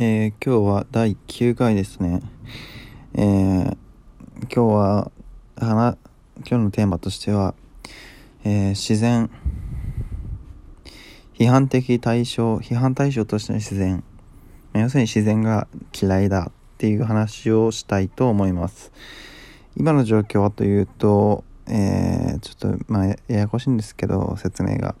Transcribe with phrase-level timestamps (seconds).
[0.00, 2.22] えー、今日は第9回ですね。
[3.14, 3.76] えー、
[4.42, 5.10] 今日は、
[5.58, 5.96] 今
[6.44, 7.56] 日のテーマとしては、
[8.44, 9.28] えー、自然、
[11.34, 14.04] 批判的対象、批判対象としての自然、
[14.72, 15.66] 要するに自然が
[16.00, 18.92] 嫌いだっていう話をしたいと思います。
[19.76, 24.94] 今の状況はというと、えー、ちょっと、まあ、ややこしいんですけど、説明が。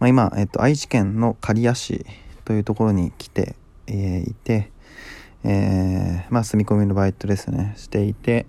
[0.00, 2.04] まあ、今、えっと、愛知県の刈谷市
[2.44, 3.56] というところに来て、
[3.86, 4.70] えー、いて、
[5.44, 8.46] えー、まあ、住み込みのバイトですね、していて、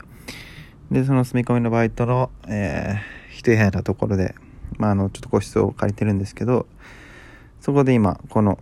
[0.91, 4.35] で、その住み込みのバイトの、えー、一部屋なところで、
[4.77, 6.67] まあ、あの、ちょっと個室を借りてるんですけど、
[7.61, 8.59] そこで今、この、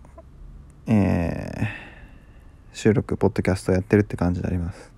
[0.87, 4.91] えー、収録、ポッドキャストをやってるって感じであります。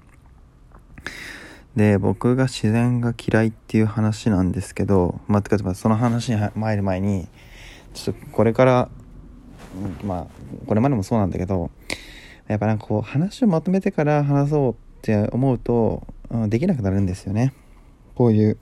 [1.75, 7.27] で、僕が自然が嫌いっていう話なんですけど、まあ、てか、その話に入る前に、
[7.93, 8.89] ちょっとこれから
[10.03, 11.71] まあこれまでもそうなんだけど
[12.47, 17.53] やっぱなんかこう話をまとめてから話そうって思うと、うん、できなくなるんですよね。
[18.15, 18.57] こういう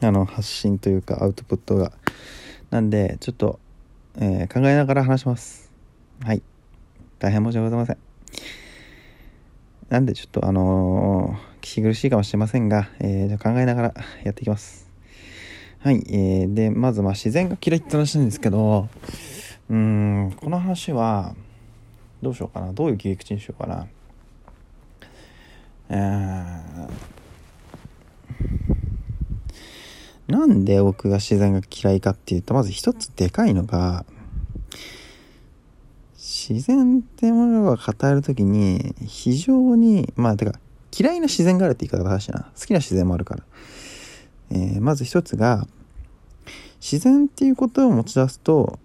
[0.00, 1.92] あの発信というかアウトプットが。
[2.70, 3.60] なんでちょっと、
[4.16, 5.70] えー、考えながら話します。
[6.24, 6.42] はい。
[7.20, 7.98] 大変申し訳ございません。
[9.90, 13.94] なんでちょっとあのー、聞き苦しいかもしれませんが、えー、じゃ考えながら
[14.24, 14.90] やっていきます。
[15.78, 18.88] はい、えー、でまずまあ自然が嫌いって話なんですけど
[19.70, 21.34] うん、この話は、
[22.22, 22.72] どうしようかな。
[22.72, 23.86] どういう切り口にしようかな。
[25.88, 34.04] えー、なんで僕が自然が嫌いかっていうと、まず一つでかいのが、
[36.16, 40.58] 自然ってものが語るときに、非常に、まあ、てか、
[40.96, 42.50] 嫌いな自然があるって言い方だしいな。
[42.58, 43.44] 好きな自然もあるから。
[44.50, 45.66] えー、まず一つが、
[46.80, 48.78] 自然っていうことを持ち出すと、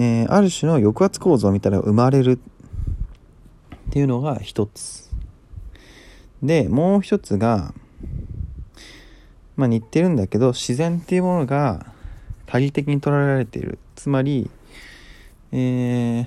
[0.00, 5.10] えー、ある種の抑圧構造みたいなのが生まれるっていうのが一つ。
[6.42, 7.74] で、もう一つが、
[9.56, 11.84] まあ似てるんだけど、自然っていうものが
[12.46, 13.78] 多義的に捉えられている。
[13.94, 14.48] つまり、
[15.52, 16.26] えー、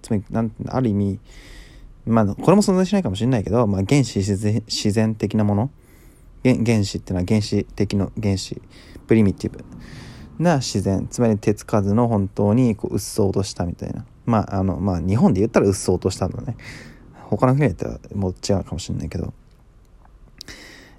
[0.00, 1.18] つまり、なんある意味、
[2.06, 5.70] まあ、これも存在しないかもしれないけど、まあ、原始自然的なもの
[6.44, 8.62] 原子っていうのは原始的の原子
[9.08, 9.64] プリミティブ
[10.38, 14.04] な自然つまり手つかずの本当にこううっそうとしたみたいな。
[14.24, 16.56] まああのまあ日本で言ったらうっそうとしたんだね。
[17.14, 19.32] 他の国で言ったらもう違うかもしれないけど。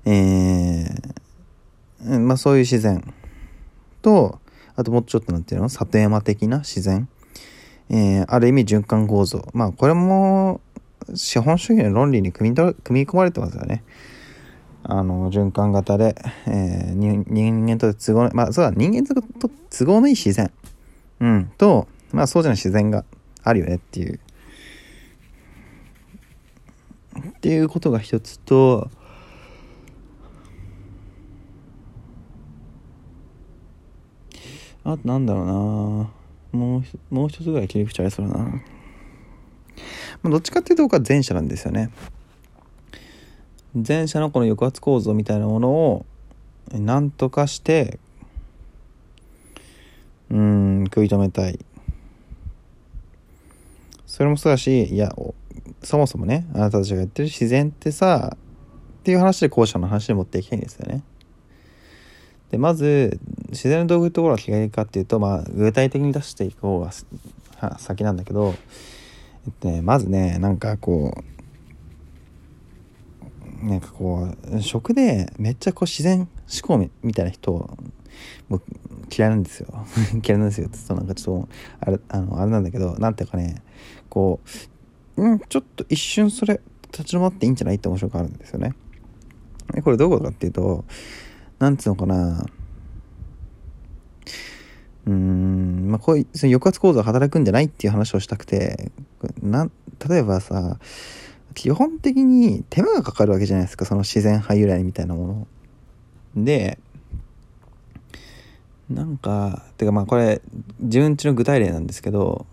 [0.06, 3.14] えー、まあそういう自然
[4.02, 4.40] と
[4.76, 5.70] あともうちょっとなんていうの？
[5.70, 7.08] 里山的な自然。
[7.90, 9.46] えー、ある意味循環構造。
[9.54, 10.62] まあこれも
[11.16, 13.84] 資本主義の論理に組み組み込まれてますよね。
[14.84, 20.52] あの、循環型で、えー、人間と都合の、まあ、そうだ、人間と都合のいい自然。
[21.22, 21.52] うん。
[21.58, 23.06] と、まあ、そうじゃない自然が
[23.44, 24.20] あるよねっていう。
[27.30, 28.90] っていうことが一つと、
[34.84, 36.12] あとなんだろうなも
[36.52, 38.44] う、もう一つぐらい切り口ありそうだな。
[38.44, 38.60] ま
[40.26, 41.90] あ、どっちかっていうと僕は前者なんですよね。
[43.76, 46.06] 前者のこの抑圧構造みたいなものを
[46.72, 48.00] 何とかして
[50.30, 51.60] うん食い止めたい。
[54.06, 55.12] それもそうだしいや
[55.82, 58.38] そもそもねあなたたちが言ってる自然ってさっ
[59.04, 61.04] ていう話で後者の話で持っていきたいんですよね。
[62.52, 63.20] でまず
[63.50, 66.92] 自然の道具ってところは嫌いかっていうとまあ具体的に出していく方が
[67.80, 68.54] 先なんだけど、
[69.48, 71.24] えっとね、まずねなんかこう
[73.64, 76.28] なんかこう食でめっちゃこう自然思
[76.64, 77.52] 考みたいな人
[78.50, 78.62] もう
[79.16, 79.68] 嫌いなんですよ。
[80.26, 80.68] 嫌いなんですよ。
[80.68, 83.62] って言うとなんかちょっとあれあのあれなんだけどなんていうかね
[84.10, 84.42] こ
[85.16, 86.60] ううんちょっと一瞬それ
[86.92, 88.74] 立ち止まっていいんじゃないって面白くあるんですよね。
[89.84, 90.84] これどういうことかっていうと
[91.60, 92.46] なんつうのかな。
[95.06, 98.92] うーんまあこういうその抑圧構造が働くんじゃないっていう話をしたくて
[99.42, 99.70] な
[100.08, 100.80] 例えばさ
[101.54, 105.48] 基本的に手間がかかるわけじゃないですかその自然派由来みたいなも
[106.36, 106.44] の。
[106.44, 106.80] で
[108.90, 110.42] なんかてかまあこれ
[110.80, 112.46] 自分ちの具体例なんですけど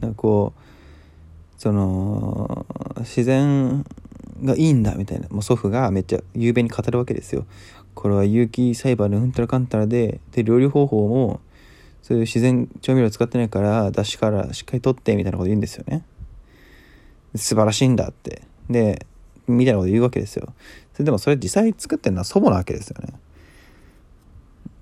[0.00, 2.66] なんかこうその
[3.00, 3.84] 自然
[4.42, 7.46] がいいんだみたいなもう祖父がめっちゃ雄弁に語るわけですよ。
[7.94, 11.40] これは有機栽培のうんたらかんたらでで料理方法も
[12.02, 16.04] そういう自然調味料使ってないから出汁からしっかり取ってみたいなこと言うんですよね。
[17.34, 18.42] 素晴らしいんだって。
[18.70, 19.06] で、
[19.46, 20.52] みたいなこと言うわけですよ。
[20.92, 23.14] それでもそれ実際作ってるのは祖母なわけですよね。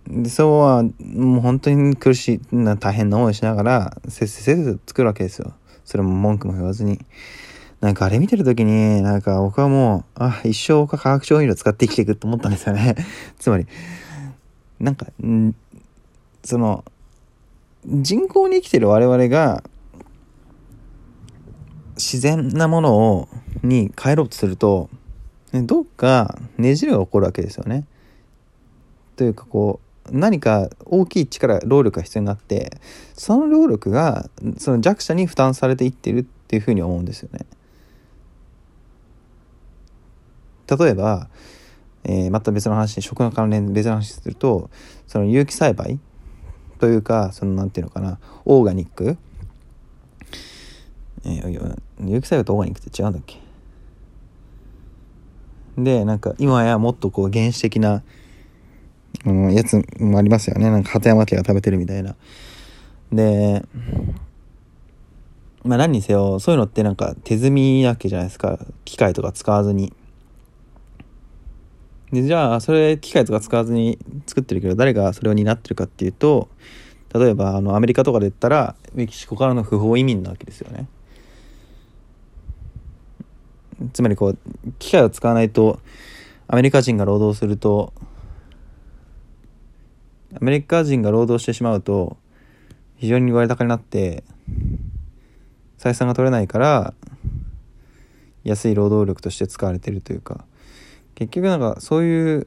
[0.08, 5.54] で、祖母はもう本当に苦しい、な大変な思いしながら、せっせせっせ作るわけですよ。
[5.84, 7.00] それも文句も言わずに。
[7.80, 12.94] なんかあれ見てる時に、なんか僕はもう、あ、一生化学調味料使って生きていくと思ったんですよね。
[13.38, 13.66] つまり、
[14.78, 15.54] なんか、ん
[16.44, 16.84] その、
[17.86, 19.64] 人工に生きてる我々が、
[22.02, 23.28] 自然なものを、
[23.62, 24.90] に変えろうとすると、
[25.52, 27.86] どっかねじれが起こるわけですよね。
[29.14, 29.78] というかこ
[30.10, 32.80] う、何か大きい力、労力が必要になって、
[33.14, 34.28] その労力が、
[34.58, 37.46] その弱者に負担されていってるっていうふうに思うんですよね。
[40.76, 41.28] 例えば、
[42.04, 44.70] えー、また別の話食の関連別の話すると
[45.06, 46.00] その有機栽培
[46.80, 49.16] というかそのなんていうのかなオーガニック、
[51.24, 53.38] えー、有機栽培とオーガニックって違うんだっけ？
[55.78, 58.02] でなんか今やもっとこう原始的な、
[59.24, 60.70] うん、やつもありますよね。
[60.70, 62.14] なんか鳩山家が食べてるみたいな。
[63.12, 63.64] で
[65.64, 68.58] まあ何にせよそういうのってなんか手摘みなわけじゃないですか。
[68.84, 69.92] 機械とか使わずに。
[72.12, 76.50] で、じゃあ、それ機械とか使わずに作ってるけど、誰がそれを担ってるかっていうと、
[77.14, 80.88] 例えば、あの、アメリカとかで言ったら、メキシコからの不法移民なわけですよね。
[83.92, 84.38] つまりこう、
[84.78, 85.80] 機械を使わないと、
[86.48, 87.92] アメリカ人が労働すると、
[90.34, 92.16] アメリカ人が労働してしまうと、
[92.96, 94.24] 非常に割高になって、
[95.78, 96.94] 採算が取れないから、
[98.44, 100.44] 安い労働力として使われてるというか、
[101.14, 102.46] 結局なんかそういう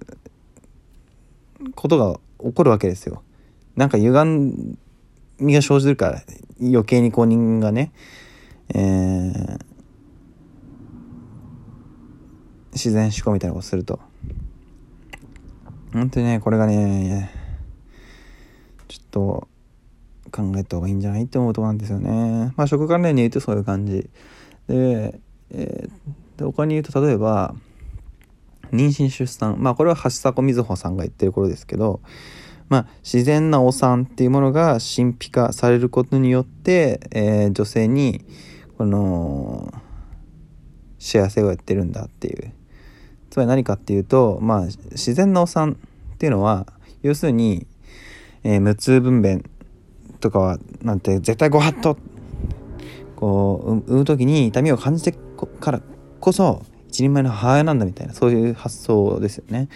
[1.75, 3.23] ことが起こるわけですよ。
[3.75, 4.25] なんか歪
[5.39, 6.21] みが生じるから
[6.61, 7.91] 余計に公認がね、
[8.73, 9.59] えー、
[12.75, 13.99] 自然思考みたいなことすると。
[15.93, 17.31] 本当にね、これがね、
[18.87, 19.47] ちょっと
[20.31, 22.53] 考えた方がいいんじゃないって思うとこなんですよね。
[22.57, 24.09] まあ食関連に言うとそういう感じ。
[24.67, 25.19] で、
[25.51, 27.55] えー、で他に言うと例えば、
[28.71, 32.01] 妊娠出産まあこれは橋迫瑞穂さんが言ってる頃ですけど
[32.67, 38.25] まあ自然なお産っていうものが神秘化されることによって、えー、女性に
[38.77, 39.73] この
[40.99, 42.51] 幸せをやってるんだっていう
[43.35, 44.61] つまり何かっていうとまあ
[44.91, 45.77] 自然なお産
[46.13, 46.67] っていうのは
[47.03, 47.67] 要するに、
[48.45, 49.43] えー、無痛分娩
[50.21, 51.97] とかはなんて絶対ご法度
[53.17, 55.17] こう産む時に痛みを感じて
[55.59, 55.81] から
[56.21, 59.67] こそ一人前の母親なんだみたいなそういう発想ですよね。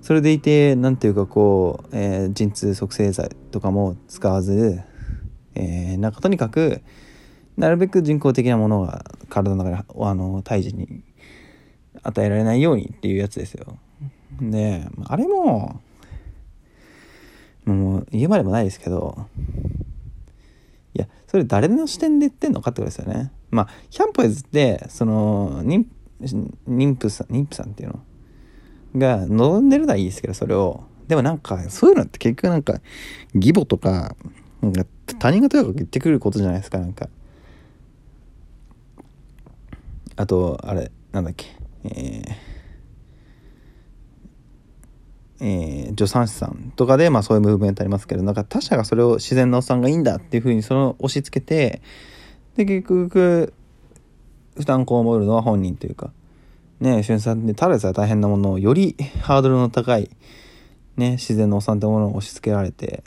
[0.00, 4.80] それでいて何ていうかこう、えー、陣痛促成剤とかも使わず、
[5.56, 6.82] えー、なんかとにかく
[7.56, 11.02] なるべく人工的なものが体の中であの胎児に
[12.02, 13.78] 与えられないようにっていうやつですよ。
[14.40, 15.80] であれも
[17.64, 19.26] もう言うまでもないですけど
[20.94, 23.32] いやそれ誰の視点で言ってんのかってことですよね。
[23.50, 25.86] まあキャンプイズってその妊
[26.20, 28.00] 妊婦さん妊婦さんっていうの？
[28.96, 32.80] が望んでるのはいいですけどそれをでもなんかそういうのって結局なんか
[33.34, 34.16] 義母とか
[34.62, 34.84] なんか
[35.18, 37.08] 他人がとやかく言ってくることじゃないですかなんか
[40.16, 41.55] あとあれなんだっけ？
[41.94, 42.56] えー
[45.38, 51.82] えー、助産師さんとかで、まあそういうムーブメントありますけど、なんか他者がそれを自然なおっさんがいいんだっていうふうにその押し付けて、
[52.56, 53.52] で、結局、
[54.56, 56.12] 負担被るのは本人というか、
[56.80, 60.10] ね、俊さんでただでさえ大変なものをよりハードルの高い、
[60.96, 63.04] ね、自然のお産ってものを押し付けられて、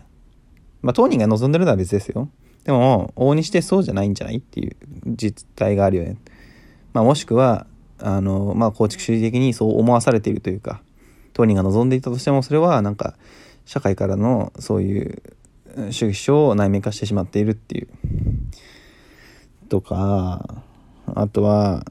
[0.81, 2.29] まあ当人が望んでるのは別ですよ。
[2.63, 4.75] でも、往々にしてそうじゃないんじゃないっていう
[5.07, 6.17] 実態があるよね。
[6.93, 7.65] まあもしくは、
[8.01, 10.81] あの、まあ構築主義的にそう思わされているというか、
[11.33, 13.15] 当人が望んでいたとしても、それはなんか、
[13.65, 15.21] 社会からのそういう
[15.91, 17.87] 主義主張を内面化してしまっているっていう。
[19.69, 20.63] とか、
[21.05, 21.85] あとは、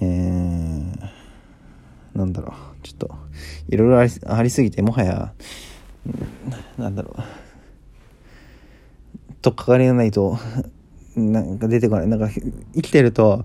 [0.00, 1.08] えー、
[2.14, 3.14] なんだろう、ちょっと、
[3.68, 5.32] いろいろありすぎて、もはや、
[6.76, 7.22] なんだろう、
[9.42, 10.38] とっかかりがないと、
[11.16, 12.08] なんか出てこない。
[12.08, 13.44] なんか生きてると、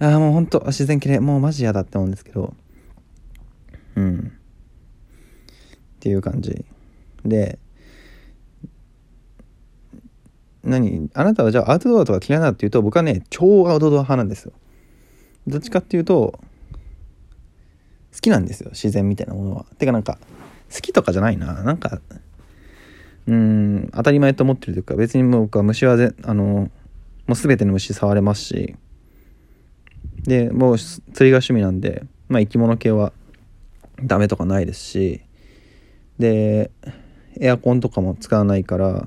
[0.00, 2.54] ああ、もうほんと自然綺麗、もうマジ嫌だって思うんですけど、
[3.96, 4.32] うん。
[5.96, 6.64] っていう感じ。
[7.24, 7.58] で、
[10.64, 11.10] 何？
[11.14, 14.52] あなたはじゃあアウトドアとか嫌いなっていうと僕はね超アウトドア派なんですよ。
[15.46, 16.38] どっちかっていうと
[18.14, 18.70] 好きなんですよ。
[18.70, 19.66] 自然みたいなものは。
[19.78, 20.18] てかなんか
[20.72, 21.64] 好きとかじゃないな。
[21.64, 22.00] なんか
[23.26, 26.70] うん当たり前と思ってるというか別に僕は虫はぜあの
[27.26, 28.76] もう全ての虫触れますし。
[30.24, 33.12] でもう釣りが趣味なんでまあ生き物系は
[34.04, 35.20] ダメとかないですし。
[36.18, 36.70] で
[37.40, 39.06] エアコンとかも使わないから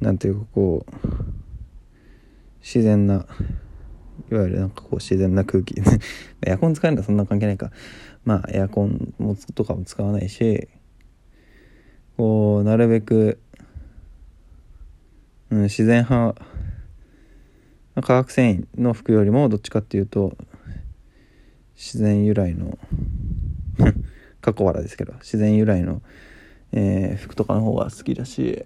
[0.00, 0.96] なんていうかこう
[2.60, 3.26] 自然な
[4.30, 5.74] いわゆるなんかこう自然な空気。
[6.46, 7.72] エアコン使えるのはそんな関係ないか。
[8.24, 10.68] まあエアコンもとかも使わないし
[12.16, 13.40] こうなるべく、
[15.50, 16.40] うん、自然派。
[18.02, 20.36] 化学繊維の服よりもどっちかっていうと
[21.76, 22.78] 自然由来の
[24.40, 26.02] 過去原ですけど自然由来の、
[26.72, 28.64] えー、服とかの方が好きだし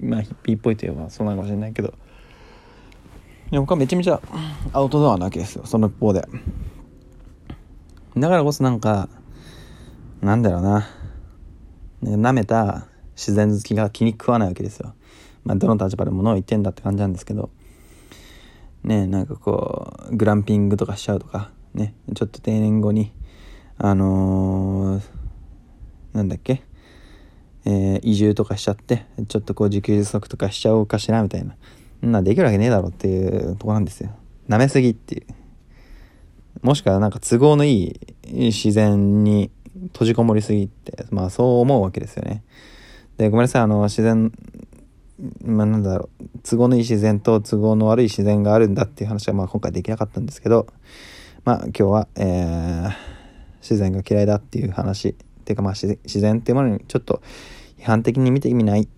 [0.00, 1.94] まあヒッピーっぽいといえばそうなのかもしれないけど。
[3.50, 4.20] で僕はめちゃめちゃ
[4.72, 6.26] アウトドアなわけですよその一方で。
[8.16, 9.08] だからこそなんか
[10.22, 10.88] なんだろうな。
[12.02, 14.94] 舐めた自然好きが気に食わないわけですよ。
[15.44, 17.50] まあどの立場で物を言ってんだって感じなんですけど
[18.82, 23.12] ねなんかこうグランピングとかしちゃうとかねちょっと定年後に
[23.78, 25.02] あのー、
[26.12, 26.62] なんだっけ
[27.66, 31.56] えー、移住とかしちゃってちょっとこう自給自足とかしちゃおうかしらみたいな
[32.08, 34.10] んなできるわけねえだろっていうとこなんですよ。
[34.48, 35.26] 舐めすぎっていう。
[36.62, 39.50] もしくはなんか都合のいい自然に
[39.92, 42.44] 閉じこもりすぎってまあそう思うわけですよね。
[43.16, 44.32] でごめんなさいあの自然
[45.44, 50.66] まあなんだろう都合のいい自然と都合の悪い自然があるんだっていう話はまあ今回できなかったんですけど
[51.44, 52.92] まあ今日は、えー、
[53.60, 57.22] 自然が嫌いだっていう話っていうかまあ自然っていうものにちょっと
[57.78, 58.88] 批判的に見て意味ないっ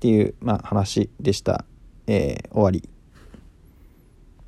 [0.00, 1.64] ていう、まあ、話でした。
[2.06, 2.93] えー、終わり。